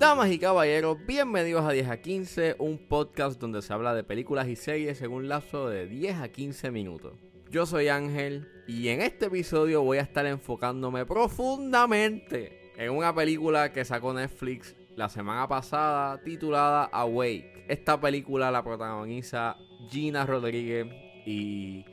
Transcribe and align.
Damas 0.00 0.32
y 0.32 0.40
caballeros, 0.40 0.96
bienvenidos 1.06 1.64
a 1.64 1.70
10 1.70 1.88
a 1.88 2.02
15, 2.02 2.56
un 2.58 2.78
podcast 2.78 3.40
donde 3.40 3.62
se 3.62 3.72
habla 3.72 3.94
de 3.94 4.02
películas 4.02 4.48
y 4.48 4.56
series 4.56 5.00
en 5.02 5.12
un 5.12 5.28
lapso 5.28 5.68
de 5.68 5.86
10 5.86 6.16
a 6.16 6.32
15 6.32 6.72
minutos. 6.72 7.14
Yo 7.48 7.64
soy 7.64 7.86
Ángel 7.86 8.48
y 8.66 8.88
en 8.88 9.02
este 9.02 9.26
episodio 9.26 9.84
voy 9.84 9.98
a 9.98 10.02
estar 10.02 10.26
enfocándome 10.26 11.06
profundamente 11.06 12.72
en 12.76 12.90
una 12.90 13.14
película 13.14 13.72
que 13.72 13.84
sacó 13.84 14.12
Netflix 14.12 14.74
la 14.96 15.08
semana 15.08 15.46
pasada 15.46 16.20
titulada 16.24 16.86
Awake. 16.86 17.66
Esta 17.68 18.00
película 18.00 18.50
la 18.50 18.64
protagoniza 18.64 19.56
Gina 19.88 20.26
Rodríguez 20.26 20.88
y 21.24 21.84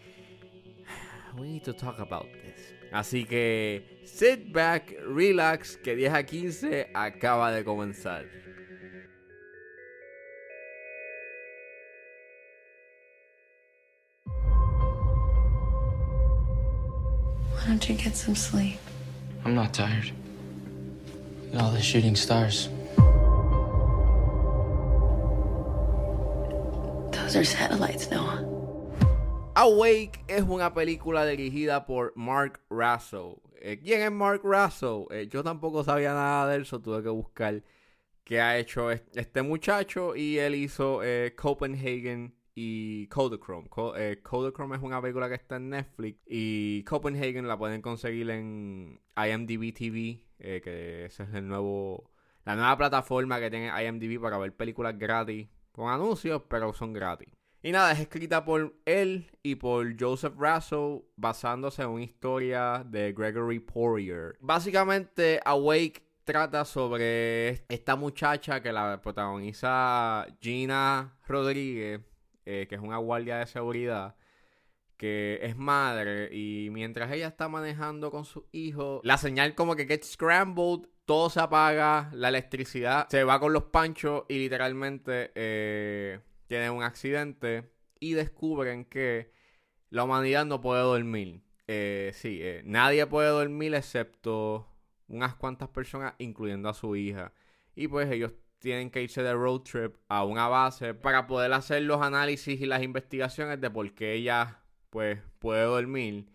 we 1.37 1.53
need 1.53 1.63
to 1.65 1.73
talk 1.73 1.99
about 1.99 2.27
this. 2.33 2.73
Así 2.91 3.27
que 3.27 3.83
sit 4.05 4.53
back, 4.53 4.95
relax, 5.05 5.75
que 5.75 5.95
10 5.95 6.13
a 6.13 6.23
15 6.23 6.87
acaba 6.93 7.51
de 7.51 7.63
comenzar. 7.63 8.25
Why 17.51 17.67
don't 17.67 17.89
you 17.89 17.95
get 17.95 18.15
some 18.15 18.35
sleep? 18.35 18.79
I'm 19.43 19.55
not 19.55 19.73
tired. 19.73 20.11
Look 21.51 21.55
at 21.55 21.61
all 21.61 21.71
the 21.71 21.81
shooting 21.81 22.15
stars. 22.15 22.69
Those 27.11 27.35
are 27.35 27.43
satellites, 27.43 28.09
Noah. 28.11 28.54
Awake 29.57 30.19
es 30.27 30.43
una 30.43 30.73
película 30.73 31.25
dirigida 31.25 31.85
por 31.85 32.11
Mark 32.17 32.59
Russell. 32.69 33.35
Eh, 33.61 33.79
¿Quién 33.81 34.01
es 34.01 34.11
Mark 34.11 34.41
Russell? 34.43 35.05
Eh, 35.11 35.29
yo 35.29 35.45
tampoco 35.45 35.81
sabía 35.81 36.13
nada 36.13 36.49
de 36.49 36.57
él, 36.57 36.65
so 36.65 36.81
tuve 36.81 37.01
que 37.01 37.07
buscar 37.07 37.63
qué 38.25 38.41
ha 38.41 38.57
hecho 38.57 38.91
este 38.91 39.41
muchacho. 39.43 40.13
Y 40.13 40.39
él 40.39 40.55
hizo 40.55 41.01
eh, 41.05 41.35
Copenhagen 41.37 42.35
y 42.53 43.07
Kodachrome. 43.07 43.69
Kodachrome 43.69 44.75
es 44.75 44.83
una 44.83 45.01
película 45.01 45.29
que 45.29 45.35
está 45.35 45.55
en 45.55 45.69
Netflix. 45.69 46.19
Y 46.27 46.83
Copenhagen 46.83 47.47
la 47.47 47.57
pueden 47.57 47.81
conseguir 47.81 48.29
en 48.31 48.99
IMDb 49.15 49.73
TV, 49.73 50.21
que 50.37 51.05
es 51.05 51.17
la 51.19 51.39
nueva 52.55 52.77
plataforma 52.77 53.39
que 53.39 53.49
tiene 53.49 53.71
IMDb 53.85 54.21
para 54.21 54.37
ver 54.37 54.53
películas 54.53 54.99
gratis. 54.99 55.47
Con 55.71 55.89
anuncios, 55.89 56.41
pero 56.49 56.73
son 56.73 56.91
gratis. 56.91 57.29
Y 57.65 57.71
nada, 57.71 57.93
es 57.93 57.99
escrita 57.99 58.45
por 58.45 58.75
él 58.85 59.25
y 59.41 59.55
por 59.55 59.99
Joseph 59.99 60.35
Russell, 60.37 60.99
basándose 61.15 61.81
en 61.81 61.89
una 61.89 62.03
historia 62.03 62.85
de 62.85 63.11
Gregory 63.11 63.57
Poirier. 63.59 64.37
Básicamente, 64.39 65.39
Awake 65.43 66.03
trata 66.25 66.63
sobre 66.63 67.65
esta 67.67 67.95
muchacha 67.95 68.61
que 68.61 68.71
la 68.71 69.01
protagoniza 69.01 70.27
Gina 70.39 71.17
Rodríguez, 71.27 72.01
eh, 72.45 72.67
que 72.69 72.75
es 72.75 72.81
una 72.81 72.97
guardia 72.97 73.37
de 73.37 73.47
seguridad, 73.47 74.15
que 74.95 75.39
es 75.41 75.57
madre 75.57 76.29
y 76.31 76.69
mientras 76.69 77.11
ella 77.11 77.29
está 77.29 77.47
manejando 77.49 78.11
con 78.11 78.25
su 78.25 78.47
hijo, 78.51 79.01
la 79.03 79.17
señal 79.17 79.55
como 79.55 79.75
que 79.75 79.87
get 79.87 80.03
scrambled, 80.03 80.87
todo 81.05 81.31
se 81.31 81.39
apaga, 81.39 82.11
la 82.13 82.29
electricidad 82.29 83.07
se 83.09 83.23
va 83.23 83.39
con 83.39 83.53
los 83.53 83.63
panchos 83.63 84.25
y 84.29 84.37
literalmente... 84.37 85.31
Eh, 85.33 86.19
tienen 86.47 86.71
un 86.71 86.83
accidente 86.83 87.71
y 87.99 88.13
descubren 88.13 88.85
que 88.85 89.31
la 89.89 90.03
humanidad 90.03 90.45
no 90.45 90.61
puede 90.61 90.81
dormir. 90.81 91.41
Eh, 91.67 92.11
sí, 92.13 92.39
eh, 92.41 92.61
nadie 92.65 93.05
puede 93.07 93.29
dormir 93.29 93.73
excepto 93.73 94.67
unas 95.07 95.35
cuantas 95.35 95.69
personas, 95.69 96.13
incluyendo 96.17 96.69
a 96.69 96.73
su 96.73 96.95
hija. 96.95 97.33
Y 97.75 97.87
pues 97.87 98.09
ellos 98.11 98.33
tienen 98.59 98.89
que 98.89 99.01
irse 99.01 99.21
de 99.21 99.33
road 99.33 99.61
trip 99.61 99.95
a 100.07 100.23
una 100.23 100.47
base 100.47 100.93
para 100.93 101.27
poder 101.27 101.53
hacer 101.53 101.83
los 101.83 102.01
análisis 102.01 102.59
y 102.59 102.65
las 102.65 102.81
investigaciones 102.83 103.61
de 103.61 103.69
por 103.69 103.93
qué 103.93 104.13
ella 104.13 104.59
pues 104.89 105.19
puede 105.39 105.63
dormir. 105.63 106.27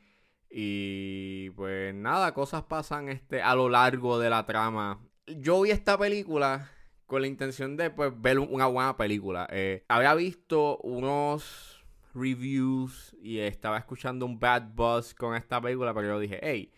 Y 0.51 1.51
pues 1.51 1.95
nada, 1.95 2.35
cosas 2.35 2.65
pasan 2.65 3.09
este 3.09 3.43
a 3.43 3.55
lo 3.55 3.69
largo 3.69 4.19
de 4.19 4.31
la 4.31 4.47
trama. 4.47 5.01
Yo 5.27 5.61
vi 5.63 5.71
esta 5.71 5.97
película 5.97 6.71
con 7.11 7.23
la 7.23 7.27
intención 7.27 7.77
de 7.77 7.91
pues, 7.91 8.13
ver 8.23 8.39
una 8.39 8.67
buena 8.67 8.97
película. 8.97 9.49
Eh, 9.51 9.85
había 9.89 10.15
visto 10.15 10.79
unos 10.79 11.85
reviews 12.15 13.17
y 13.21 13.41
estaba 13.41 13.79
escuchando 13.79 14.25
un 14.25 14.39
bad 14.39 14.63
buzz 14.77 15.13
con 15.13 15.35
esta 15.35 15.61
película, 15.61 15.93
pero 15.93 16.07
yo 16.07 16.21
dije, 16.21 16.39
hey, 16.41 16.73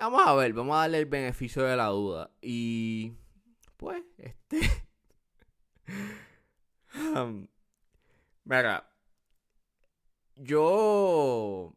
vamos 0.00 0.22
a 0.24 0.34
ver, 0.36 0.54
vamos 0.54 0.74
a 0.74 0.80
darle 0.80 1.00
el 1.00 1.04
beneficio 1.04 1.64
de 1.64 1.76
la 1.76 1.88
duda. 1.88 2.30
Y 2.40 3.12
pues, 3.76 4.02
este... 4.16 4.60
um, 7.14 7.46
mira, 8.44 8.90
yo 10.36 11.76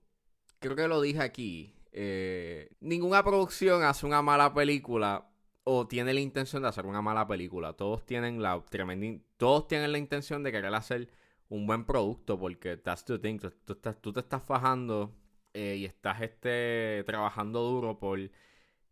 creo 0.59 0.77
que 0.77 0.87
lo 0.87 1.01
dije 1.01 1.21
aquí. 1.21 1.75
Eh, 1.91 2.69
ninguna 2.79 3.21
producción 3.21 3.83
hace 3.83 4.05
una 4.05 4.21
mala 4.21 4.53
película 4.53 5.29
o 5.65 5.87
tiene 5.87 6.13
la 6.13 6.21
intención 6.21 6.61
de 6.61 6.69
hacer 6.69 6.85
una 6.85 7.01
mala 7.01 7.27
película. 7.27 7.73
Todos 7.73 8.05
tienen 8.05 8.41
la 8.41 8.63
tremenda, 8.69 9.21
todos 9.37 9.67
tienen 9.67 9.91
la 9.91 9.97
intención 9.97 10.43
de 10.43 10.51
querer 10.51 10.73
hacer 10.73 11.09
un 11.49 11.67
buen 11.67 11.85
producto 11.85 12.39
porque 12.39 12.77
that's 12.77 13.03
the 13.05 13.19
thing. 13.19 13.39
Tú, 13.65 14.13
te 14.13 14.19
estás 14.19 14.43
fajando 14.43 15.15
eh, 15.53 15.75
y 15.77 15.85
estás 15.85 16.21
este, 16.21 17.03
trabajando 17.05 17.61
duro 17.63 17.99
por 17.99 18.19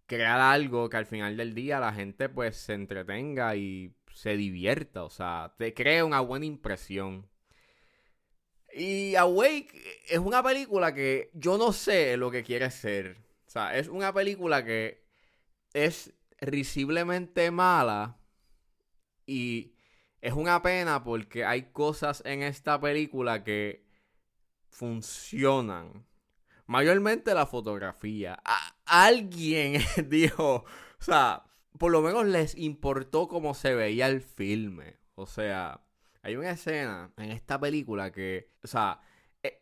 crear 0.08 0.40
algo 0.40 0.90
que 0.90 0.98
al 0.98 1.06
final 1.06 1.38
del 1.38 1.54
día 1.54 1.80
la 1.80 1.94
gente 1.94 2.28
pues 2.28 2.58
se 2.58 2.74
entretenga 2.74 3.56
y 3.56 3.96
se 4.12 4.36
divierta. 4.36 5.04
O 5.04 5.10
sea, 5.12 5.54
te 5.58 5.76
crea 5.76 6.04
una 6.06 6.22
buena 6.22 6.48
impresión. 6.48 7.30
Y 8.76 9.14
Awake 9.16 10.02
es 10.10 10.18
una 10.18 10.42
película 10.42 10.96
que 10.96 11.30
yo 11.36 11.60
no 11.60 11.72
sé 11.72 12.18
lo 12.18 12.32
que 12.32 12.44
quiere 12.44 12.72
ser. 12.72 13.18
O 13.46 13.52
sea, 13.52 13.78
es 13.78 13.88
una 13.88 14.12
película 14.12 14.66
que 14.66 15.04
es 15.74 16.14
risiblemente 16.46 17.52
mala 17.52 18.18
y 19.26 19.74
es 20.22 20.34
una 20.34 20.62
pena 20.62 21.04
porque 21.04 21.46
hay 21.46 21.72
cosas 21.72 22.22
en 22.26 22.44
esta 22.44 22.80
película 22.80 23.44
que 23.44 23.86
funcionan. 24.70 26.06
Mayormente 26.66 27.34
la 27.34 27.46
fotografía. 27.46 28.42
Alguien 28.86 29.82
dijo, 30.10 30.56
o 30.56 31.04
sea, 31.04 31.44
por 31.78 31.92
lo 31.92 32.02
menos 32.02 32.26
les 32.26 32.56
importó 32.56 33.28
cómo 33.28 33.54
se 33.54 33.76
veía 33.76 34.08
el 34.08 34.22
filme. 34.22 34.98
O 35.16 35.26
sea, 35.26 35.82
hay 36.22 36.36
una 36.36 36.52
escena 36.52 37.12
en 37.18 37.32
esta 37.32 37.60
película 37.60 38.12
que, 38.12 38.50
o 38.64 38.68
sea, 38.68 39.02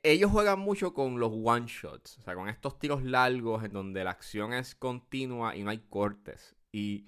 ellos 0.03 0.29
juegan 0.31 0.59
mucho 0.59 0.93
con 0.93 1.19
los 1.19 1.31
one 1.43 1.65
shots, 1.67 2.19
o 2.19 2.21
sea, 2.21 2.35
con 2.35 2.49
estos 2.49 2.77
tiros 2.77 3.03
largos 3.03 3.63
en 3.63 3.73
donde 3.73 4.03
la 4.03 4.11
acción 4.11 4.53
es 4.53 4.75
continua 4.75 5.55
y 5.55 5.63
no 5.63 5.71
hay 5.71 5.79
cortes. 5.79 6.55
Y 6.71 7.07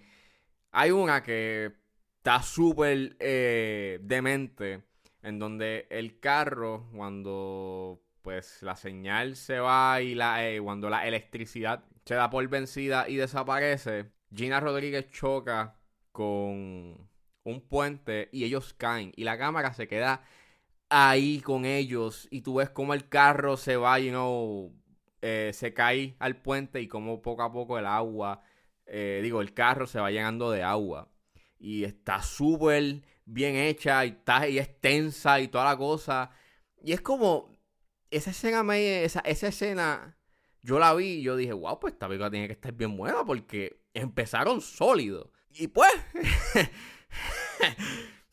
hay 0.71 0.91
una 0.91 1.23
que 1.23 1.73
está 2.17 2.41
súper 2.41 3.15
eh, 3.19 3.99
demente, 4.01 4.83
en 5.21 5.39
donde 5.39 5.87
el 5.89 6.19
carro, 6.19 6.89
cuando 6.95 8.01
pues 8.21 8.61
la 8.63 8.75
señal 8.75 9.35
se 9.35 9.59
va 9.59 10.01
y 10.01 10.15
la, 10.15 10.47
eh, 10.49 10.61
cuando 10.61 10.89
la 10.89 11.05
electricidad 11.07 11.83
se 12.05 12.15
da 12.15 12.29
por 12.29 12.47
vencida 12.47 13.07
y 13.09 13.17
desaparece, 13.17 14.11
Gina 14.33 14.59
Rodríguez 14.59 15.09
choca 15.11 15.77
con 16.11 17.09
un 17.43 17.61
puente 17.67 18.29
y 18.31 18.45
ellos 18.45 18.73
caen. 18.73 19.11
Y 19.15 19.23
la 19.25 19.37
cámara 19.37 19.73
se 19.73 19.87
queda 19.87 20.23
ahí 20.89 21.41
con 21.41 21.65
ellos 21.65 22.27
y 22.31 22.41
tú 22.41 22.55
ves 22.55 22.69
como 22.69 22.93
el 22.93 23.09
carro 23.09 23.57
se 23.57 23.75
va, 23.77 23.99
you 23.99 24.11
know, 24.11 24.73
eh, 25.21 25.51
se 25.53 25.73
cae 25.73 26.15
al 26.19 26.37
puente 26.37 26.81
y 26.81 26.87
como 26.87 27.21
poco 27.21 27.43
a 27.43 27.51
poco 27.51 27.77
el 27.79 27.85
agua 27.85 28.41
eh, 28.85 29.19
digo, 29.23 29.41
el 29.41 29.53
carro 29.53 29.87
se 29.87 29.99
va 29.99 30.11
llenando 30.11 30.51
de 30.51 30.63
agua. 30.63 31.09
Y 31.59 31.83
está 31.83 32.21
súper 32.21 33.03
bien 33.25 33.55
hecha 33.55 34.05
y, 34.05 34.09
está, 34.09 34.47
y 34.47 34.59
es 34.59 34.79
tensa 34.81 35.39
y 35.39 35.47
toda 35.47 35.65
la 35.65 35.77
cosa. 35.77 36.31
Y 36.81 36.93
es 36.93 37.01
como, 37.01 37.51
esa 38.11 38.31
escena, 38.31 38.63
me, 38.63 39.03
esa, 39.03 39.21
esa 39.21 39.47
escena, 39.47 40.17
yo 40.61 40.79
la 40.79 40.93
vi 40.93 41.05
y 41.05 41.21
yo 41.23 41.35
dije, 41.35 41.53
wow, 41.53 41.79
pues 41.79 41.93
esta 41.93 42.07
película 42.07 42.29
tiene 42.29 42.47
que 42.47 42.53
estar 42.53 42.73
bien 42.73 42.95
buena 42.97 43.25
porque 43.25 43.81
empezaron 43.93 44.61
sólidos. 44.61 45.29
Y 45.51 45.67
pues, 45.67 45.91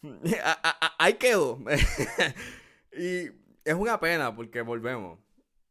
ahí 0.98 1.14
quedó. 1.14 1.58
y 2.92 3.28
es 3.64 3.74
una 3.74 4.00
pena 4.00 4.34
porque 4.34 4.62
volvemos. 4.62 5.18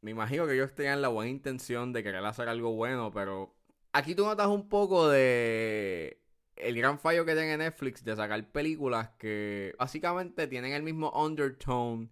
Me 0.01 0.11
imagino 0.11 0.47
que 0.47 0.53
ellos 0.53 0.73
tenían 0.73 1.01
la 1.01 1.09
buena 1.09 1.29
intención 1.29 1.91
de 1.91 2.03
querer 2.03 2.23
hacer 2.23 2.47
algo 2.47 2.71
bueno, 2.71 3.11
pero 3.11 3.58
aquí 3.93 4.15
tú 4.15 4.25
notas 4.25 4.47
un 4.47 4.69
poco 4.69 5.09
de 5.09 6.21
el 6.55 6.75
gran 6.75 6.99
fallo 6.99 7.25
que 7.25 7.33
tiene 7.33 7.57
Netflix 7.57 8.03
de 8.03 8.15
sacar 8.15 8.51
películas 8.51 9.09
que 9.17 9.73
básicamente 9.79 10.47
tienen 10.47 10.73
el 10.73 10.83
mismo 10.83 11.11
undertone 11.11 12.09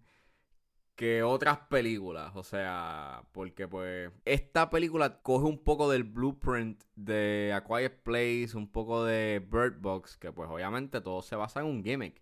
que 0.98 1.22
otras 1.22 1.58
películas. 1.70 2.32
O 2.34 2.42
sea, 2.42 3.22
porque 3.32 3.68
pues 3.68 4.10
esta 4.24 4.68
película 4.68 5.22
coge 5.22 5.46
un 5.46 5.62
poco 5.62 5.88
del 5.90 6.02
blueprint 6.02 6.82
de 6.96 7.52
A 7.54 7.64
Place, 8.02 8.50
un 8.54 8.68
poco 8.70 9.04
de 9.04 9.40
Bird 9.48 9.80
Box, 9.80 10.16
que 10.16 10.32
pues 10.32 10.50
obviamente 10.50 11.00
todo 11.00 11.22
se 11.22 11.36
basa 11.36 11.60
en 11.60 11.66
un 11.66 11.84
gimmick. 11.84 12.20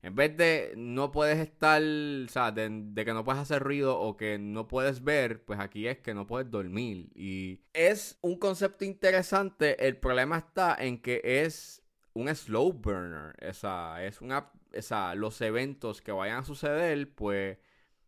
En 0.00 0.14
vez 0.14 0.36
de 0.36 0.74
no 0.76 1.10
puedes 1.10 1.38
estar, 1.38 1.82
o 1.82 2.28
sea, 2.28 2.52
de, 2.52 2.92
que 3.04 3.12
no 3.12 3.24
puedes 3.24 3.40
hacer 3.40 3.62
ruido 3.62 3.98
o 3.98 4.16
que 4.16 4.38
no 4.38 4.68
puedes 4.68 5.02
ver, 5.02 5.44
pues 5.44 5.58
aquí 5.58 5.88
es 5.88 5.98
que 5.98 6.14
no 6.14 6.26
puedes 6.26 6.50
dormir. 6.50 7.10
Y 7.14 7.62
es 7.72 8.18
un 8.20 8.38
concepto 8.38 8.84
interesante. 8.84 9.86
El 9.86 9.96
problema 9.96 10.38
está 10.38 10.76
en 10.78 11.02
que 11.02 11.20
es 11.24 11.82
un 12.14 12.34
slow 12.34 12.72
burner. 12.72 13.34
Esa, 13.40 14.04
es 14.04 14.20
una, 14.20 14.52
esa, 14.72 15.14
los 15.16 15.40
eventos 15.40 16.00
que 16.00 16.12
vayan 16.12 16.38
a 16.38 16.44
suceder, 16.44 17.12
pues 17.14 17.58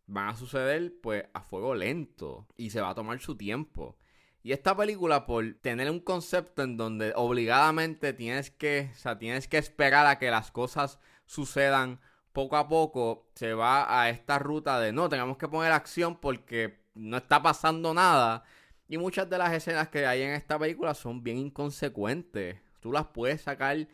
van 0.07 0.29
a 0.29 0.35
suceder 0.35 0.93
pues 1.01 1.25
a 1.33 1.41
fuego 1.41 1.75
lento 1.75 2.47
y 2.57 2.69
se 2.69 2.81
va 2.81 2.89
a 2.91 2.95
tomar 2.95 3.19
su 3.19 3.35
tiempo. 3.37 3.97
Y 4.43 4.53
esta 4.53 4.75
película, 4.75 5.25
por 5.25 5.53
tener 5.61 5.89
un 5.91 5.99
concepto 5.99 6.63
en 6.63 6.77
donde 6.77 7.13
obligadamente 7.15 8.13
tienes 8.13 8.49
que, 8.49 8.89
o 8.93 8.97
sea, 8.97 9.19
tienes 9.19 9.47
que 9.47 9.57
esperar 9.57 10.07
a 10.07 10.17
que 10.17 10.31
las 10.31 10.51
cosas 10.51 10.99
sucedan 11.31 12.01
poco 12.33 12.57
a 12.57 12.67
poco, 12.67 13.29
se 13.35 13.53
va 13.53 14.01
a 14.01 14.09
esta 14.09 14.37
ruta 14.37 14.79
de 14.79 14.91
no, 14.91 15.07
tenemos 15.07 15.37
que 15.37 15.47
poner 15.47 15.71
acción 15.71 16.19
porque 16.19 16.81
no 16.93 17.17
está 17.17 17.41
pasando 17.41 17.93
nada. 17.93 18.43
Y 18.89 18.97
muchas 18.97 19.29
de 19.29 19.37
las 19.37 19.53
escenas 19.53 19.87
que 19.87 20.05
hay 20.05 20.23
en 20.23 20.31
esta 20.31 20.59
película 20.59 20.93
son 20.93 21.23
bien 21.23 21.37
inconsecuentes. 21.37 22.57
Tú 22.81 22.91
las 22.91 23.07
puedes 23.07 23.41
sacar 23.41 23.87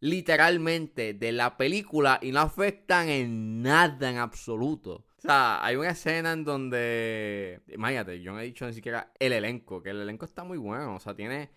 literalmente 0.00 1.14
de 1.14 1.32
la 1.32 1.56
película 1.56 2.18
y 2.20 2.32
no 2.32 2.40
afectan 2.40 3.08
en 3.08 3.62
nada 3.62 4.10
en 4.10 4.18
absoluto. 4.18 5.06
O 5.18 5.20
sea, 5.20 5.64
hay 5.64 5.76
una 5.76 5.90
escena 5.90 6.32
en 6.32 6.44
donde. 6.44 7.62
Imagínate, 7.68 8.20
yo 8.20 8.32
no 8.32 8.40
he 8.40 8.44
dicho 8.44 8.66
ni 8.66 8.72
siquiera 8.72 9.12
el 9.20 9.32
elenco, 9.32 9.80
que 9.82 9.90
el 9.90 10.00
elenco 10.00 10.24
está 10.24 10.42
muy 10.42 10.58
bueno. 10.58 10.96
O 10.96 11.00
sea, 11.00 11.14
tiene. 11.14 11.50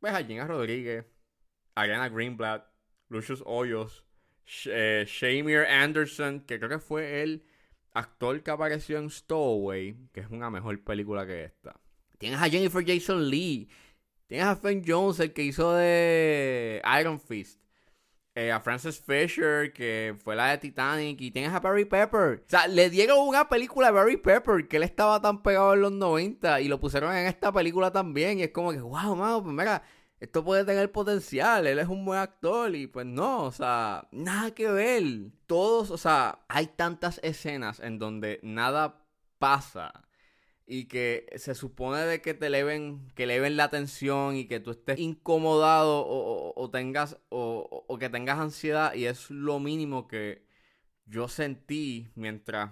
Pues 0.00 0.12
a 0.12 0.22
Gina 0.22 0.46
Rodríguez, 0.46 1.06
Ariana 1.74 2.10
Greenblatt, 2.10 2.66
Lucius 3.08 3.42
Hoyos, 3.46 4.03
eh, 4.66 5.04
Shamir 5.06 5.66
Anderson, 5.66 6.40
que 6.40 6.58
creo 6.58 6.70
que 6.70 6.78
fue 6.78 7.22
el 7.22 7.44
actor 7.92 8.42
que 8.42 8.50
apareció 8.50 8.98
en 8.98 9.10
Stowaway, 9.10 9.96
que 10.12 10.20
es 10.20 10.30
una 10.30 10.50
mejor 10.50 10.82
película 10.82 11.26
que 11.26 11.44
esta. 11.44 11.80
Tienes 12.18 12.40
a 12.40 12.48
Jennifer 12.48 12.84
Jason 12.86 13.28
Lee. 13.28 13.68
Tienes 14.26 14.46
a 14.46 14.56
Finn 14.56 14.82
Jones, 14.86 15.20
el 15.20 15.32
que 15.32 15.42
hizo 15.42 15.74
de 15.74 16.82
Iron 17.00 17.20
Fist. 17.20 17.60
Eh, 18.36 18.50
a 18.50 18.58
Francis 18.60 19.00
Fisher, 19.00 19.72
que 19.72 20.16
fue 20.24 20.34
la 20.34 20.48
de 20.50 20.58
Titanic, 20.58 21.20
y 21.20 21.30
tienes 21.30 21.52
a 21.52 21.60
Barry 21.60 21.84
Pepper. 21.84 22.42
O 22.44 22.48
sea, 22.48 22.66
le 22.66 22.90
dieron 22.90 23.20
una 23.20 23.48
película 23.48 23.88
a 23.88 23.90
Barry 23.92 24.16
Pepper, 24.16 24.66
que 24.66 24.78
él 24.78 24.82
estaba 24.82 25.20
tan 25.20 25.40
pegado 25.40 25.74
en 25.74 25.82
los 25.82 25.92
90, 25.92 26.60
y 26.60 26.66
lo 26.66 26.80
pusieron 26.80 27.14
en 27.14 27.26
esta 27.26 27.52
película 27.52 27.92
también, 27.92 28.40
y 28.40 28.42
es 28.42 28.50
como 28.50 28.72
que, 28.72 28.80
wow, 28.80 29.14
mano, 29.14 29.40
pues 29.40 29.54
mira, 29.54 29.84
esto 30.24 30.44
puede 30.44 30.64
tener 30.64 30.90
potencial, 30.90 31.66
él 31.66 31.78
es 31.78 31.88
un 31.88 32.04
buen 32.04 32.18
actor, 32.18 32.74
y 32.74 32.86
pues 32.86 33.06
no, 33.06 33.44
o 33.44 33.52
sea, 33.52 34.08
nada 34.12 34.52
que 34.54 34.70
ver. 34.70 35.04
Todos, 35.46 35.90
o 35.90 35.98
sea, 35.98 36.44
hay 36.48 36.68
tantas 36.68 37.20
escenas 37.22 37.80
en 37.80 37.98
donde 37.98 38.40
nada 38.42 39.06
pasa 39.38 39.92
y 40.66 40.86
que 40.86 41.26
se 41.36 41.54
supone 41.54 42.00
de 42.00 42.22
que 42.22 42.32
te 42.32 42.46
eleven, 42.46 43.06
que 43.14 43.24
eleven 43.24 43.56
la 43.56 43.64
atención 43.64 44.36
y 44.36 44.46
que 44.46 44.60
tú 44.60 44.70
estés 44.70 44.98
incomodado 44.98 46.04
o, 46.06 46.70
tengas 46.70 47.18
o, 47.28 47.84
o, 47.86 47.98
que 47.98 48.08
tengas 48.08 48.38
ansiedad 48.38 48.94
y 48.94 49.04
es 49.04 49.30
lo 49.30 49.60
mínimo 49.60 50.08
que 50.08 50.46
yo 51.04 51.28
sentí 51.28 52.10
mientras 52.14 52.70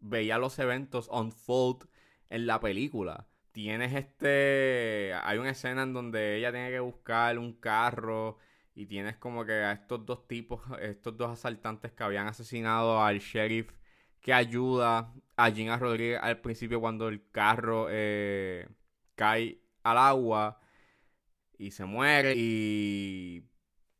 veía 0.00 0.38
los 0.38 0.58
eventos 0.58 1.08
unfold 1.12 1.88
en 2.28 2.46
la 2.46 2.58
película. 2.58 3.28
Tienes 3.56 3.94
este, 3.94 5.14
hay 5.22 5.38
una 5.38 5.48
escena 5.48 5.84
en 5.84 5.94
donde 5.94 6.36
ella 6.36 6.52
tiene 6.52 6.68
que 6.68 6.80
buscar 6.80 7.38
un 7.38 7.54
carro 7.54 8.36
y 8.74 8.84
tienes 8.84 9.16
como 9.16 9.46
que 9.46 9.54
a 9.54 9.72
estos 9.72 10.04
dos 10.04 10.28
tipos, 10.28 10.60
estos 10.78 11.16
dos 11.16 11.30
asaltantes 11.30 11.90
que 11.92 12.04
habían 12.04 12.26
asesinado 12.26 13.02
al 13.02 13.18
sheriff 13.18 13.72
que 14.20 14.34
ayuda 14.34 15.10
a 15.36 15.50
Gina 15.50 15.78
Rodríguez 15.78 16.20
al 16.22 16.42
principio 16.42 16.82
cuando 16.82 17.08
el 17.08 17.30
carro 17.30 17.86
eh, 17.88 18.68
cae 19.14 19.62
al 19.82 19.96
agua 19.96 20.60
y 21.56 21.70
se 21.70 21.86
muere. 21.86 22.34
Y 22.36 23.48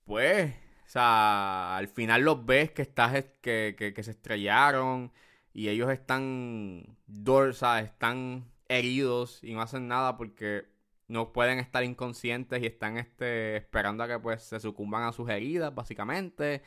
pues, 0.05 0.53
o 0.85 0.89
sea, 0.89 1.79
al 1.79 1.89
final 1.89 2.21
los 2.21 2.45
ves 2.45 2.73
que, 2.73 2.83
estás, 2.83 3.25
que, 3.41 3.75
que, 3.79 4.03
se 4.03 4.11
estrellaron 4.11 5.15
y 5.55 5.71
ellos 5.71 5.91
están, 5.91 6.99
dorsa, 7.07 7.81
están 7.81 8.55
heridos 8.69 9.43
y 9.43 9.55
no 9.55 9.63
hacen 9.63 9.89
nada 9.89 10.17
porque 10.17 10.67
no 11.09 11.33
pueden 11.33 11.59
estar 11.59 11.85
inconscientes 11.85 12.63
y 12.63 12.67
están 12.67 12.99
este, 12.99 13.57
esperando 13.57 14.05
a 14.05 14.09
que 14.09 14.19
pues 14.19 14.43
se 14.43 14.61
sucumban 14.61 15.05
a 15.05 15.13
sus 15.13 15.29
heridas, 15.31 15.75
básicamente. 15.75 16.63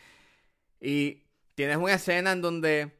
Y 0.79 1.23
tienes 1.55 1.77
una 1.77 1.93
escena 1.93 2.31
en 2.31 2.41
donde 2.41 2.99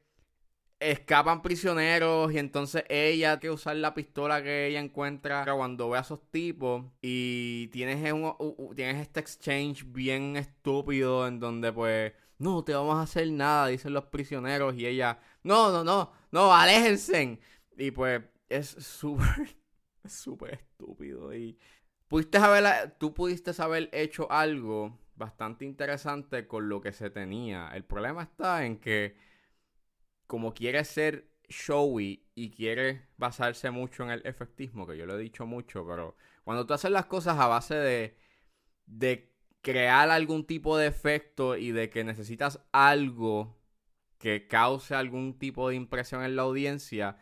escapan 0.80 1.42
prisioneros 1.42 2.32
y 2.34 2.38
entonces 2.40 2.84
ella 2.90 3.40
tiene 3.40 3.52
que 3.54 3.56
usar 3.56 3.76
la 3.76 3.94
pistola 3.94 4.42
que 4.42 4.68
ella 4.68 4.80
encuentra 4.80 5.46
cuando 5.54 5.90
ve 5.90 5.98
a 5.98 6.02
esos 6.02 6.22
tipos 6.32 6.86
y 7.02 7.68
tienes, 7.68 8.12
un, 8.14 8.74
tienes 8.76 9.02
este 9.02 9.20
exchange 9.20 9.84
bien 9.92 10.38
estúpido 10.38 11.28
en 11.28 11.40
donde 11.40 11.74
pues 11.74 12.14
no 12.38 12.64
te 12.64 12.74
vamos 12.74 12.96
a 12.96 13.02
hacer 13.02 13.30
nada 13.32 13.68
dicen 13.68 13.94
los 13.94 14.06
prisioneros 14.06 14.76
y 14.76 14.86
ella 14.86 15.20
no 15.44 15.72
no 15.72 15.84
no 15.84 16.14
no 16.32 16.54
aléjense 16.54 17.40
y 17.78 17.92
pues 17.92 18.22
es 18.50 18.68
súper 18.70 19.56
súper 20.06 20.56
estúpido 20.56 21.34
y 21.34 21.58
pudiste 22.08 22.38
haber 22.38 22.92
tú 22.98 23.14
pudiste 23.14 23.52
haber 23.62 23.90
hecho 23.94 24.32
algo 24.32 24.98
bastante 25.16 25.66
interesante 25.66 26.48
con 26.48 26.70
lo 26.70 26.82
que 26.82 26.94
se 26.94 27.10
tenía. 27.10 27.70
El 27.74 27.84
problema 27.84 28.24
está 28.24 28.66
en 28.66 28.80
que 28.80 29.16
como 30.26 30.54
quiere 30.54 30.84
ser 30.86 31.30
showy 31.50 32.24
y 32.36 32.52
quiere 32.52 33.08
basarse 33.18 33.72
mucho 33.72 34.04
en 34.04 34.12
el 34.12 34.26
efectismo, 34.26 34.88
que 34.88 34.98
yo 34.98 35.06
lo 35.06 35.18
he 35.18 35.22
dicho 35.22 35.46
mucho, 35.46 35.86
pero 35.88 36.16
cuando 36.44 36.66
tú 36.66 36.74
haces 36.74 36.92
las 36.92 37.08
cosas 37.08 37.38
a 37.40 37.48
base 37.48 37.76
de, 37.76 38.18
de 38.86 39.34
crear 39.62 40.10
algún 40.10 40.46
tipo 40.46 40.78
de 40.78 40.88
efecto 40.88 41.58
y 41.58 41.72
de 41.72 41.90
que 41.90 42.04
necesitas 42.04 42.62
algo 42.72 43.58
que 44.20 44.48
cause 44.48 44.96
algún 44.96 45.38
tipo 45.40 45.70
de 45.70 45.76
impresión 45.76 46.24
en 46.24 46.36
la 46.36 46.44
audiencia, 46.44 47.18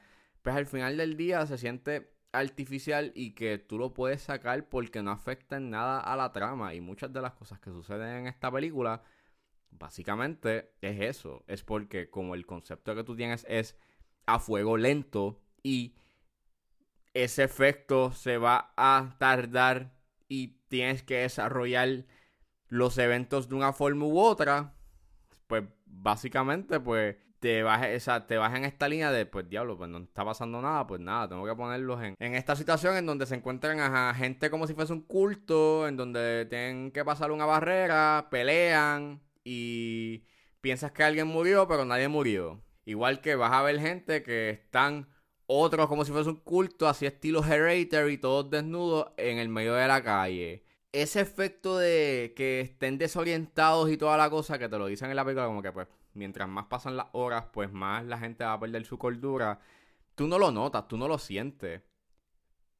pues 0.48 0.56
al 0.56 0.66
final 0.66 0.96
del 0.96 1.18
día 1.18 1.46
se 1.46 1.58
siente 1.58 2.10
artificial 2.32 3.12
y 3.16 3.32
que 3.32 3.58
tú 3.58 3.78
lo 3.78 3.94
puedes 3.94 4.22
sacar 4.22 4.70
porque 4.70 5.04
no 5.04 5.12
afecta 5.12 5.58
en 5.58 5.70
nada 5.70 6.00
a 6.00 6.16
la 6.16 6.32
trama 6.32 6.74
y 6.74 6.80
muchas 6.80 7.12
de 7.12 7.22
las 7.22 7.34
cosas 7.34 7.60
que 7.60 7.70
suceden 7.70 8.20
en 8.20 8.28
esta 8.28 8.50
película 8.50 9.04
Básicamente 9.72 10.72
es 10.80 11.02
eso, 11.02 11.44
es 11.48 11.64
porque 11.64 12.10
como 12.10 12.34
el 12.34 12.46
concepto 12.46 12.96
que 12.96 13.04
tú 13.04 13.18
tienes 13.18 13.46
es 13.50 13.78
a 14.26 14.40
fuego 14.40 14.78
lento 14.78 15.42
y 15.64 15.96
ese 17.14 17.44
efecto 17.44 18.14
se 18.14 18.38
va 18.38 18.72
a 18.78 19.18
tardar 19.20 20.00
y 20.30 20.60
tienes 20.70 21.04
que 21.04 21.18
desarrollar 21.18 22.06
los 22.70 22.98
eventos 22.98 23.50
de 23.50 23.56
una 23.56 23.74
forma 23.74 24.06
u 24.06 24.18
otra, 24.18 24.76
pues 25.48 25.66
básicamente 25.86 26.80
pues 26.80 27.18
te 27.48 27.64
vas, 27.64 27.82
te 28.28 28.36
vas 28.36 28.54
en 28.58 28.66
esta 28.66 28.90
línea 28.90 29.10
de, 29.10 29.26
pues 29.26 29.48
diablo, 29.48 29.78
pues 29.78 29.90
no 29.90 30.00
está 30.00 30.26
pasando 30.26 30.62
nada, 30.62 30.86
pues 30.86 31.00
nada, 31.00 31.30
tengo 31.30 31.46
que 31.46 31.56
ponerlos 31.56 32.04
en, 32.04 32.14
en 32.20 32.36
esta 32.36 32.58
situación 32.58 32.98
en 32.98 33.06
donde 33.06 33.26
se 33.26 33.36
encuentran 33.36 33.80
a 33.80 34.14
gente 34.14 34.50
como 34.50 34.68
si 34.68 34.74
fuese 34.74 34.92
un 34.92 35.04
culto, 35.04 35.88
en 35.88 35.96
donde 35.96 36.46
tienen 36.48 36.92
que 36.92 37.06
pasar 37.06 37.32
una 37.32 37.46
barrera, 37.46 38.28
pelean, 38.30 39.22
y 39.46 40.26
piensas 40.60 40.92
que 40.92 41.04
alguien 41.04 41.28
murió, 41.28 41.70
pero 41.70 41.86
nadie 41.86 42.10
murió. 42.10 42.62
Igual 42.84 43.22
que 43.22 43.36
vas 43.36 43.54
a 43.54 43.62
ver 43.62 43.80
gente 43.80 44.24
que 44.24 44.50
están 44.50 45.08
otros 45.46 45.88
como 45.88 46.04
si 46.04 46.12
fuese 46.12 46.30
un 46.30 46.42
culto, 46.42 46.90
así 46.90 47.06
estilo 47.06 47.42
Hereditary, 47.46 48.18
todos 48.18 48.50
desnudos 48.50 49.14
en 49.16 49.38
el 49.38 49.48
medio 49.48 49.74
de 49.74 49.88
la 49.88 50.04
calle. 50.04 50.66
Ese 50.92 51.22
efecto 51.22 51.78
de 51.78 52.34
que 52.36 52.60
estén 52.60 52.98
desorientados 52.98 53.90
y 53.90 53.96
toda 53.96 54.18
la 54.18 54.30
cosa 54.30 54.60
que 54.60 54.68
te 54.68 54.78
lo 54.78 54.88
dicen 54.88 55.10
en 55.10 55.16
la 55.16 55.24
película, 55.24 55.46
como 55.46 55.62
que 55.62 55.72
pues 55.72 55.88
mientras 56.18 56.50
más 56.50 56.66
pasan 56.66 56.98
las 56.98 57.08
horas, 57.14 57.46
pues 57.54 57.72
más 57.72 58.06
la 58.06 58.18
gente 58.18 58.44
va 58.44 58.54
a 58.54 58.60
perder 58.60 58.86
su 58.86 58.98
cordura. 58.98 59.60
Tú 60.16 60.28
no 60.28 60.40
lo 60.40 60.52
notas, 60.52 60.88
tú 60.88 60.98
no 60.98 61.08
lo 61.08 61.18
sientes. 61.20 61.82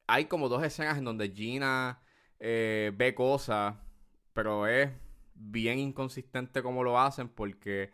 Hay 0.06 0.26
como 0.26 0.48
dos 0.48 0.62
escenas 0.62 0.98
en 0.98 1.04
donde 1.04 1.30
Gina 1.30 2.02
eh, 2.40 2.92
ve 2.96 3.14
cosas, 3.14 3.76
pero 4.32 4.66
es 4.66 4.90
bien 5.34 5.78
inconsistente 5.78 6.62
como 6.62 6.82
lo 6.82 6.98
hacen 6.98 7.28
porque 7.28 7.92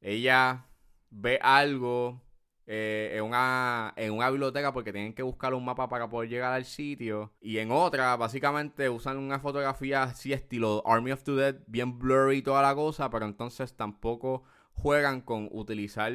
ella 0.00 0.66
ve 1.10 1.38
algo 1.42 2.22
eh, 2.70 3.14
en, 3.16 3.24
una, 3.24 3.94
en 3.96 4.12
una 4.12 4.28
biblioteca 4.28 4.74
porque 4.74 4.92
tienen 4.92 5.14
que 5.14 5.22
buscar 5.22 5.54
un 5.54 5.64
mapa 5.64 5.88
para 5.88 6.08
poder 6.10 6.28
llegar 6.28 6.52
al 6.52 6.66
sitio. 6.66 7.32
Y 7.40 7.58
en 7.58 7.70
otra, 7.70 8.14
básicamente 8.16 8.90
usan 8.90 9.16
una 9.16 9.40
fotografía 9.40 10.02
así 10.02 10.34
estilo 10.34 10.82
Army 10.86 11.12
of 11.12 11.22
the 11.22 11.32
Dead, 11.32 11.56
bien 11.66 11.98
blurry 11.98 12.42
toda 12.42 12.60
la 12.60 12.74
cosa, 12.74 13.08
pero 13.08 13.24
entonces 13.24 13.74
tampoco 13.74 14.44
juegan 14.82 15.20
con 15.20 15.48
utilizar 15.50 16.12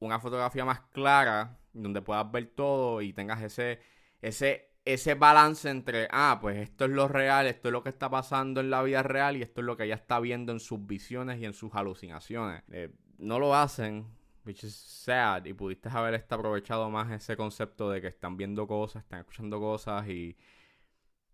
una 0.00 0.18
fotografía 0.20 0.64
más 0.64 0.80
clara, 0.92 1.58
donde 1.72 2.02
puedas 2.02 2.30
ver 2.30 2.46
todo 2.46 3.02
y 3.02 3.12
tengas 3.12 3.42
ese, 3.42 3.80
ese, 4.20 4.72
ese 4.84 5.14
balance 5.14 5.68
entre, 5.70 6.08
ah, 6.10 6.38
pues 6.40 6.56
esto 6.58 6.86
es 6.86 6.90
lo 6.90 7.06
real, 7.06 7.46
esto 7.46 7.68
es 7.68 7.72
lo 7.72 7.82
que 7.82 7.90
está 7.90 8.10
pasando 8.10 8.60
en 8.60 8.70
la 8.70 8.82
vida 8.82 9.02
real 9.02 9.36
y 9.36 9.42
esto 9.42 9.60
es 9.60 9.66
lo 9.66 9.76
que 9.76 9.84
ella 9.84 9.94
está 9.94 10.18
viendo 10.18 10.52
en 10.52 10.60
sus 10.60 10.84
visiones 10.86 11.40
y 11.40 11.44
en 11.44 11.52
sus 11.52 11.72
alucinaciones. 11.74 12.62
Eh, 12.72 12.90
no 13.18 13.38
lo 13.38 13.54
hacen, 13.54 14.06
which 14.44 14.64
is 14.64 14.74
sad, 14.74 15.44
y 15.44 15.52
pudiste 15.52 15.88
haber 15.88 16.14
este 16.14 16.34
aprovechado 16.34 16.90
más 16.90 17.10
ese 17.12 17.36
concepto 17.36 17.90
de 17.90 18.00
que 18.00 18.08
están 18.08 18.36
viendo 18.36 18.66
cosas, 18.66 19.04
están 19.04 19.20
escuchando 19.20 19.60
cosas 19.60 20.08
y 20.08 20.36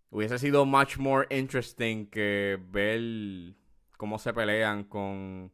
hubiese 0.09 0.37
sido 0.37 0.65
much 0.65 0.97
more 0.97 1.27
interesting 1.35 2.07
que 2.07 2.59
ver 2.69 3.55
cómo 3.97 4.19
se 4.19 4.33
pelean 4.33 4.83
con 4.83 5.51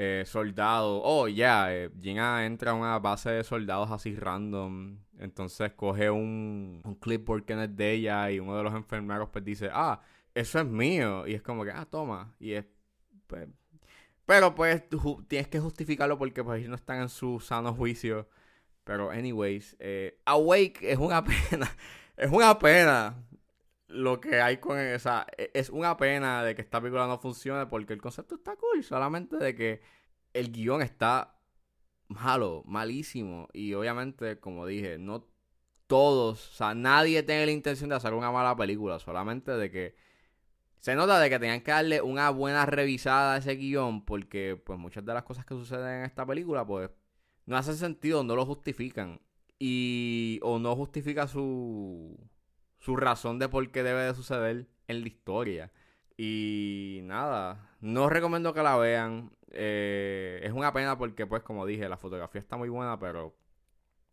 eh, 0.00 0.22
soldados. 0.26 1.00
Oh, 1.04 1.26
ya, 1.26 1.68
yeah, 1.72 1.90
Gina 2.00 2.46
entra 2.46 2.70
a 2.70 2.74
una 2.74 2.98
base 3.00 3.30
de 3.30 3.42
soldados 3.42 3.90
así 3.90 4.14
random. 4.14 5.00
Entonces 5.18 5.72
coge 5.72 6.08
un, 6.08 6.80
un 6.84 6.94
clipboard 6.94 7.44
que 7.44 7.56
no 7.56 7.64
es 7.64 7.76
de 7.76 7.92
ella 7.94 8.30
y 8.30 8.38
uno 8.38 8.56
de 8.56 8.62
los 8.62 8.74
enfermeros 8.74 9.28
pues 9.30 9.44
dice, 9.44 9.70
ah, 9.72 10.00
eso 10.34 10.60
es 10.60 10.66
mío. 10.66 11.26
Y 11.26 11.34
es 11.34 11.42
como 11.42 11.64
que, 11.64 11.72
ah, 11.72 11.84
toma. 11.84 12.32
Y 12.38 12.52
es, 12.52 12.64
pues, 13.26 13.48
pero 14.24 14.54
pues 14.54 14.84
tienes 15.26 15.48
que 15.48 15.58
justificarlo 15.58 16.16
porque 16.16 16.44
pues 16.44 16.68
no 16.68 16.76
están 16.76 17.02
en 17.02 17.08
su 17.08 17.40
sano 17.40 17.74
juicio. 17.74 18.28
Pero 18.84 19.10
anyways, 19.10 19.76
eh, 19.80 20.20
Awake 20.26 20.92
es 20.92 20.98
una 20.98 21.24
pena. 21.50 21.76
es 22.16 22.30
una 22.30 22.56
pena 22.58 23.16
lo 23.88 24.20
que 24.20 24.40
hay 24.40 24.58
con 24.58 24.78
esa 24.78 25.26
e, 25.36 25.50
es 25.54 25.70
una 25.70 25.96
pena 25.96 26.42
de 26.44 26.54
que 26.54 26.62
esta 26.62 26.80
película 26.80 27.06
no 27.06 27.18
funcione 27.18 27.66
porque 27.66 27.94
el 27.94 28.02
concepto 28.02 28.36
está 28.36 28.56
cool, 28.56 28.84
solamente 28.84 29.36
de 29.36 29.54
que 29.54 29.80
el 30.34 30.52
guion 30.52 30.82
está 30.82 31.38
malo, 32.08 32.62
malísimo. 32.66 33.48
Y 33.52 33.74
obviamente, 33.74 34.38
como 34.40 34.66
dije, 34.66 34.98
no 34.98 35.26
todos, 35.86 36.50
o 36.50 36.54
sea, 36.54 36.74
nadie 36.74 37.22
tiene 37.22 37.46
la 37.46 37.52
intención 37.52 37.90
de 37.90 37.96
hacer 37.96 38.14
una 38.14 38.30
mala 38.30 38.56
película, 38.56 38.98
solamente 38.98 39.52
de 39.52 39.70
que 39.70 39.96
se 40.78 40.94
nota 40.94 41.18
de 41.18 41.28
que 41.30 41.38
tenían 41.38 41.62
que 41.62 41.72
darle 41.72 42.02
una 42.02 42.30
buena 42.30 42.66
revisada 42.66 43.34
a 43.34 43.38
ese 43.38 43.56
guion 43.56 44.04
porque 44.04 44.60
pues 44.64 44.78
muchas 44.78 45.04
de 45.04 45.14
las 45.14 45.24
cosas 45.24 45.44
que 45.44 45.54
suceden 45.54 46.00
en 46.00 46.04
esta 46.04 46.24
película 46.24 46.64
pues 46.66 46.90
no 47.46 47.56
hacen 47.56 47.76
sentido, 47.76 48.22
no 48.24 48.36
lo 48.36 48.46
justifican. 48.46 49.20
Y 49.58 50.38
o 50.42 50.58
no 50.58 50.76
justifica 50.76 51.26
su 51.26 52.16
su 52.78 52.96
razón 52.96 53.38
de 53.38 53.48
por 53.48 53.70
qué 53.70 53.82
debe 53.82 54.02
de 54.02 54.14
suceder 54.14 54.66
en 54.86 55.00
la 55.02 55.08
historia. 55.08 55.72
Y 56.16 57.00
nada, 57.04 57.70
no 57.80 58.08
recomiendo 58.08 58.52
que 58.52 58.62
la 58.62 58.76
vean. 58.76 59.30
Eh, 59.50 60.40
es 60.42 60.52
una 60.52 60.72
pena 60.72 60.98
porque, 60.98 61.26
pues, 61.26 61.42
como 61.42 61.66
dije, 61.66 61.88
la 61.88 61.96
fotografía 61.96 62.40
está 62.40 62.56
muy 62.56 62.68
buena, 62.68 62.98
pero 62.98 63.36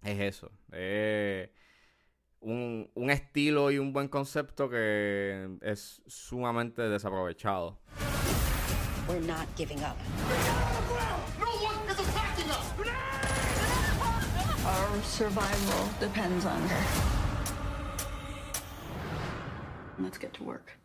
es 0.03 0.19
eso. 0.19 0.51
Es 0.71 1.49
un, 2.39 2.91
un 2.93 3.09
estilo 3.09 3.71
y 3.71 3.79
un 3.79 3.91
buen 3.91 4.07
concepto 4.07 4.69
que 4.69 5.57
es 5.61 6.01
sumamente 6.05 6.83
desaprovechado. 6.83 7.79
We're 9.07 9.19
not 9.19 9.47
giving 9.55 9.79
up. 9.83 9.97
Our 14.65 15.03
survival 15.03 15.89
depends 15.99 16.45
on 16.45 16.59
her. 16.61 17.14
Let's 19.97 20.19
get 20.19 20.31
to 20.33 20.43
work. 20.43 20.77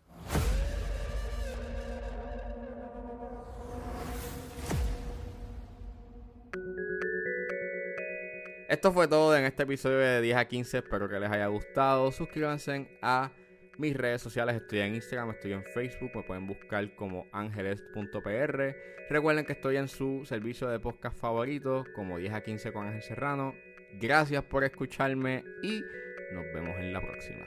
Esto 8.68 8.92
fue 8.92 9.08
todo 9.08 9.36
en 9.36 9.44
este 9.44 9.64
episodio 9.64 9.98
de 9.98 10.20
10 10.20 10.36
a 10.36 10.44
15. 10.44 10.78
Espero 10.78 11.08
que 11.08 11.18
les 11.18 11.28
haya 11.28 11.48
gustado. 11.48 12.12
Suscríbanse 12.12 12.88
a 13.02 13.32
mis 13.78 13.96
redes 13.96 14.22
sociales. 14.22 14.54
Estoy 14.54 14.78
en 14.78 14.94
Instagram, 14.94 15.30
estoy 15.30 15.54
en 15.54 15.64
Facebook. 15.64 16.12
Me 16.14 16.22
pueden 16.22 16.46
buscar 16.46 16.94
como 16.94 17.26
angeles.pr. 17.32 18.76
Recuerden 19.10 19.44
que 19.44 19.54
estoy 19.54 19.76
en 19.76 19.88
su 19.88 20.24
servicio 20.24 20.68
de 20.68 20.78
podcast 20.78 21.18
favorito, 21.18 21.84
como 21.96 22.18
10 22.18 22.32
a 22.32 22.42
15 22.42 22.72
con 22.72 22.86
Ángel 22.86 23.02
Serrano. 23.02 23.54
Gracias 24.00 24.44
por 24.44 24.62
escucharme 24.62 25.42
y 25.64 25.82
nos 26.32 26.44
vemos 26.54 26.78
en 26.78 26.92
la 26.92 27.00
próxima. 27.00 27.44